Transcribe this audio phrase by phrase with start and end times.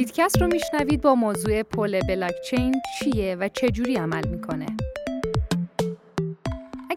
[0.00, 4.66] ویدکست رو میشنوید با موضوع پل بلاکچین چیه و چجوری عمل می‌کنه.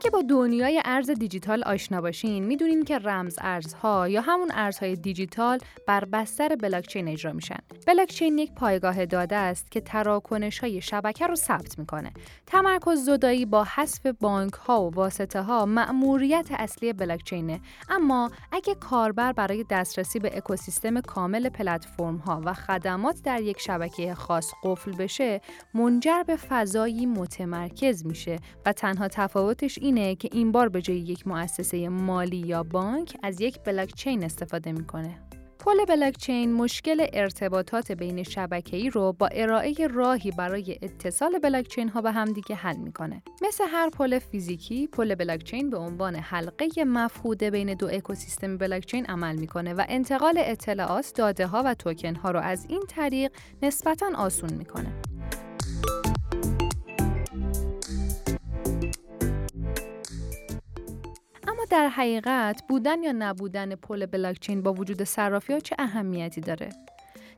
[0.04, 5.60] اگه با دنیای ارز دیجیتال آشنا باشین می‌دونین که رمز ارزها یا همون ارزهای دیجیتال
[5.88, 7.58] بر بستر بلاکچین اجرا میشن.
[7.88, 12.13] بلاکچین یک پایگاه داده است که تراکنش های شبکه رو ثبت می‌کنه.
[12.47, 17.59] تمرکز زدایی با حذف بانک ها و واسطه ها مأموریت اصلی بلاکچینه
[17.90, 24.13] اما اگه کاربر برای دسترسی به اکوسیستم کامل پلتفرم ها و خدمات در یک شبکه
[24.13, 25.41] خاص قفل بشه
[25.73, 31.27] منجر به فضایی متمرکز میشه و تنها تفاوتش اینه که این بار به جای یک
[31.27, 35.20] مؤسسه مالی یا بانک از یک بلاکچین استفاده می‌کنه.
[35.59, 42.11] پل بلاکچین مشکل ارتباطات بین شبکه‌ای رو با ارائه راهی برای اتصال بلاکچین ها به
[42.11, 43.23] همدیگه حل می‌کنه.
[43.41, 49.35] مثل هر پل فیزیکی، پل بلاکچین به عنوان حلقه مفهوده بین دو اکوسیستم بلاکچین عمل
[49.35, 53.31] می‌کنه و انتقال اطلاعات، داده ها و توکن ها رو از این طریق
[53.63, 54.93] نسبتاً آسون می‌کنه.
[61.74, 66.70] در حقیقت بودن یا نبودن پل بلاکچین با وجود صرافی ها چه اهمیتی داره؟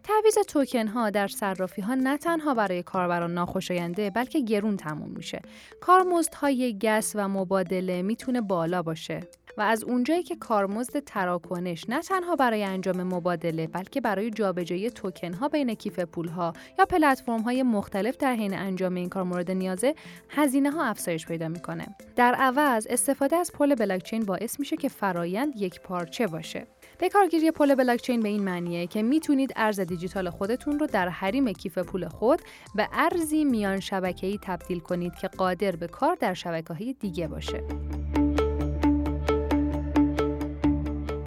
[0.04, 5.42] تعویض توکن ها در صرافی ها نه تنها برای کاربران ناخوشاینده بلکه گرون تموم میشه.
[5.82, 9.20] کارمزدهای گس و مبادله می‌تونه بالا باشه.
[9.58, 15.34] و از اونجایی که کارمزد تراکنش نه تنها برای انجام مبادله بلکه برای جابجایی توکن
[15.34, 19.52] ها بین کیف پول ها یا پلتفرم های مختلف در حین انجام این کار مورد
[19.52, 19.96] نیازه
[20.30, 25.54] هزینه ها افزایش پیدا می‌کنه در عوض استفاده از پل بلاکچین باعث میشه که فرایند
[25.56, 26.68] یک پارچه باشه
[27.00, 31.54] به کارگیری پل بلاکچین به این معنیه که می‌تونید ارز دیجیتال خودتون رو در حریم
[31.54, 32.42] کیف پول خود
[32.76, 37.64] به ارزی میان شبکه‌ای تبدیل کنید که قادر به کار در شبکه‌های دیگه باشه.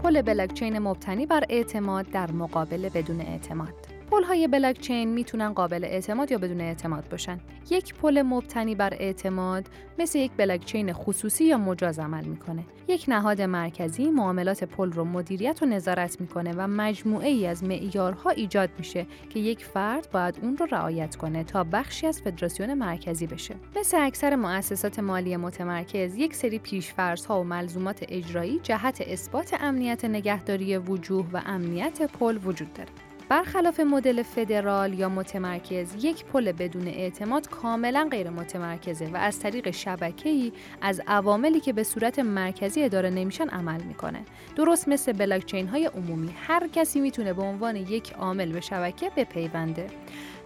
[0.09, 3.98] پل بلاکچین مبتنی بر اعتماد در مقابل بدون اعتماد.
[4.11, 7.41] پل های بلاکچین می‌تونن قابل اعتماد یا بدون اعتماد باشن.
[7.71, 9.67] یک پل مبتنی بر اعتماد
[9.99, 12.65] مثل یک بلاکچین خصوصی یا مجاز عمل می‌کنه.
[12.89, 18.31] یک نهاد مرکزی معاملات پل رو مدیریت و نظارت می‌کنه و مجموعه ای از معیارها
[18.31, 23.27] ایجاد میشه که یک فرد باید اون رو رعایت کنه تا بخشی از فدراسیون مرکزی
[23.27, 23.55] بشه.
[23.77, 30.77] مثل اکثر مؤسسات مالی متمرکز، یک سری پیشفرضها و ملزومات اجرایی جهت اثبات امنیت نگهداری
[30.77, 32.91] وجوه و امنیت پل وجود داره.
[33.29, 39.71] برخلاف مدل فدرال یا متمرکز یک پل بدون اعتماد کاملا غیر متمرکزه و از طریق
[39.71, 44.21] شبکه‌ای از عواملی که به صورت مرکزی اداره نمیشن عمل می‌کنه.
[44.57, 49.87] درست مثل بلاکچین های عمومی هر کسی می‌تونه به عنوان یک عامل به شبکه بپیونده.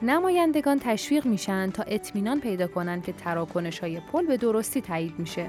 [0.03, 5.48] نمایندگان تشویق میشن تا اطمینان پیدا کنن که تراکنش های پل به درستی تایید میشه.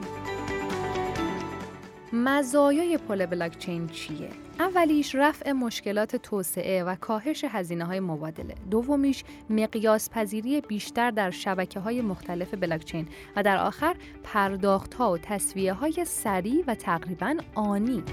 [2.16, 4.29] مزایای پل بلاکچین چیه؟
[4.59, 8.56] اولیش رفع مشکلات توسعه و کاهش هزینه های مبادله.
[8.72, 15.18] دومیش مقیاس پذیری بیشتر در شبکه های مختلف بلاکچین و در آخر پرداخت ها و
[15.18, 18.03] تصویه های سریع و تقریبا آنی.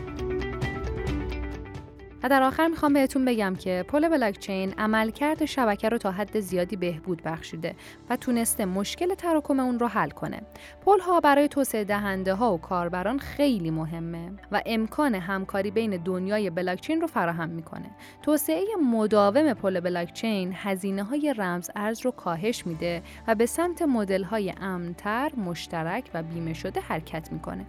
[2.22, 6.76] و در آخر می‌خوام بهتون بگم که پل بلاکچین عملکرد شبکه رو تا حد زیادی
[6.76, 7.74] بهبود بخشیده
[8.10, 10.42] و تونسته مشکل تراکم اون رو حل کنه.
[10.86, 16.50] پل ها برای توسعه دهنده ها و کاربران خیلی مهمه و امکان همکاری بین دنیای
[16.50, 17.90] بلاکچین رو فراهم می‌کنه.
[18.22, 24.22] توسعه مداوم پل بلاکچین هزینه های رمز ارز رو کاهش میده و به سمت مدل
[24.22, 27.66] های امنتر، مشترک و بیمه شده حرکت می‌کنه.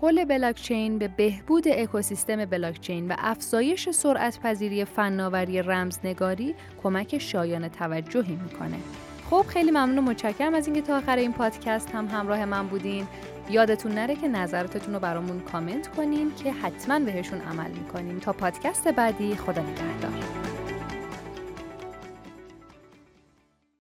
[0.00, 8.38] پل بلاکچین به بهبود اکوسیستم بلاکچین و افزایش سرعت پذیری فناوری رمزنگاری کمک شایان توجهی
[8.42, 8.76] می‌کنه.
[9.30, 13.06] خب خیلی ممنون و متشکرم از اینکه تا آخر این پادکست هم همراه من بودین.
[13.50, 18.88] یادتون نره که نظراتتون رو برامون کامنت کنین که حتما بهشون عمل می‌کنیم تا پادکست
[18.88, 20.47] بعدی خدا نگهدار